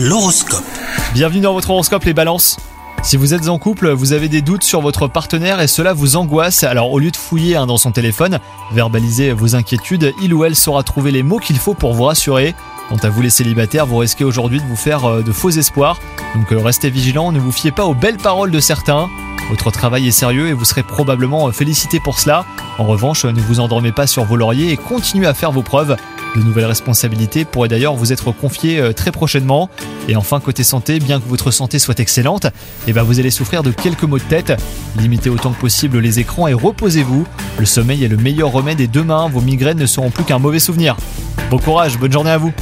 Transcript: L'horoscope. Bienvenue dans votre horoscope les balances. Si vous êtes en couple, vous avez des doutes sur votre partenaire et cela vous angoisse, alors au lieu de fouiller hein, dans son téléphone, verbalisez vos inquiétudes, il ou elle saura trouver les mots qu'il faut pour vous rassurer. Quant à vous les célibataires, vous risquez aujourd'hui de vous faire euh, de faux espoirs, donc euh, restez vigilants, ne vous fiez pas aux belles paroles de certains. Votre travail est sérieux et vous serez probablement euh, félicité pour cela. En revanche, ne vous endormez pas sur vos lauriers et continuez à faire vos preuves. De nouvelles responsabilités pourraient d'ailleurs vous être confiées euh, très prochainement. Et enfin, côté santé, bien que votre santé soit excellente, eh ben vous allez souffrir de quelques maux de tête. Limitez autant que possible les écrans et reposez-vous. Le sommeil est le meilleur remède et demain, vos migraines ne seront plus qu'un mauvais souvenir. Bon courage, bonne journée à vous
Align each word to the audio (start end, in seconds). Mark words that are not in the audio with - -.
L'horoscope. 0.00 0.62
Bienvenue 1.12 1.40
dans 1.40 1.54
votre 1.54 1.70
horoscope 1.70 2.04
les 2.04 2.14
balances. 2.14 2.56
Si 3.02 3.16
vous 3.16 3.34
êtes 3.34 3.48
en 3.48 3.58
couple, 3.58 3.90
vous 3.90 4.12
avez 4.12 4.28
des 4.28 4.42
doutes 4.42 4.62
sur 4.62 4.80
votre 4.80 5.08
partenaire 5.08 5.60
et 5.60 5.66
cela 5.66 5.92
vous 5.92 6.14
angoisse, 6.14 6.62
alors 6.62 6.92
au 6.92 7.00
lieu 7.00 7.10
de 7.10 7.16
fouiller 7.16 7.56
hein, 7.56 7.66
dans 7.66 7.78
son 7.78 7.90
téléphone, 7.90 8.38
verbalisez 8.70 9.32
vos 9.32 9.56
inquiétudes, 9.56 10.14
il 10.22 10.32
ou 10.34 10.44
elle 10.44 10.54
saura 10.54 10.84
trouver 10.84 11.10
les 11.10 11.24
mots 11.24 11.40
qu'il 11.40 11.58
faut 11.58 11.74
pour 11.74 11.94
vous 11.94 12.04
rassurer. 12.04 12.54
Quant 12.88 12.98
à 13.02 13.08
vous 13.08 13.22
les 13.22 13.30
célibataires, 13.30 13.86
vous 13.86 13.96
risquez 13.96 14.22
aujourd'hui 14.22 14.60
de 14.60 14.66
vous 14.66 14.76
faire 14.76 15.04
euh, 15.04 15.22
de 15.22 15.32
faux 15.32 15.50
espoirs, 15.50 15.98
donc 16.36 16.52
euh, 16.52 16.60
restez 16.60 16.90
vigilants, 16.90 17.32
ne 17.32 17.40
vous 17.40 17.50
fiez 17.50 17.72
pas 17.72 17.84
aux 17.84 17.94
belles 17.94 18.18
paroles 18.18 18.52
de 18.52 18.60
certains. 18.60 19.10
Votre 19.50 19.72
travail 19.72 20.06
est 20.06 20.12
sérieux 20.12 20.46
et 20.46 20.52
vous 20.52 20.64
serez 20.64 20.84
probablement 20.84 21.48
euh, 21.48 21.50
félicité 21.50 21.98
pour 21.98 22.20
cela. 22.20 22.44
En 22.78 22.84
revanche, 22.84 23.24
ne 23.24 23.40
vous 23.40 23.58
endormez 23.58 23.90
pas 23.90 24.06
sur 24.06 24.24
vos 24.24 24.36
lauriers 24.36 24.70
et 24.70 24.76
continuez 24.76 25.26
à 25.26 25.34
faire 25.34 25.50
vos 25.50 25.62
preuves. 25.62 25.96
De 26.36 26.42
nouvelles 26.42 26.66
responsabilités 26.66 27.44
pourraient 27.44 27.68
d'ailleurs 27.68 27.94
vous 27.94 28.12
être 28.12 28.32
confiées 28.32 28.80
euh, 28.80 28.92
très 28.92 29.10
prochainement. 29.10 29.70
Et 30.08 30.16
enfin, 30.16 30.40
côté 30.40 30.62
santé, 30.62 30.98
bien 30.98 31.20
que 31.20 31.28
votre 31.28 31.50
santé 31.50 31.78
soit 31.78 31.98
excellente, 32.00 32.46
eh 32.86 32.92
ben 32.92 33.02
vous 33.02 33.18
allez 33.18 33.30
souffrir 33.30 33.62
de 33.62 33.70
quelques 33.70 34.04
maux 34.04 34.18
de 34.18 34.24
tête. 34.24 34.52
Limitez 34.98 35.30
autant 35.30 35.52
que 35.52 35.60
possible 35.60 35.98
les 35.98 36.20
écrans 36.20 36.46
et 36.46 36.54
reposez-vous. 36.54 37.26
Le 37.58 37.66
sommeil 37.66 38.04
est 38.04 38.08
le 38.08 38.16
meilleur 38.16 38.52
remède 38.52 38.80
et 38.80 38.88
demain, 38.88 39.28
vos 39.28 39.40
migraines 39.40 39.78
ne 39.78 39.86
seront 39.86 40.10
plus 40.10 40.24
qu'un 40.24 40.38
mauvais 40.38 40.60
souvenir. 40.60 40.96
Bon 41.50 41.58
courage, 41.58 41.98
bonne 41.98 42.12
journée 42.12 42.30
à 42.30 42.38
vous 42.38 42.52